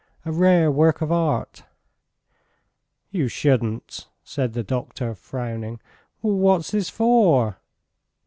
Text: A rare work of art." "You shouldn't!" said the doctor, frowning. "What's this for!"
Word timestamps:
A 0.25 0.31
rare 0.31 0.71
work 0.71 1.01
of 1.01 1.11
art." 1.11 1.63
"You 3.11 3.27
shouldn't!" 3.27 4.09
said 4.23 4.53
the 4.53 4.63
doctor, 4.63 5.13
frowning. 5.13 5.79
"What's 6.21 6.71
this 6.71 6.89
for!" 6.89 7.59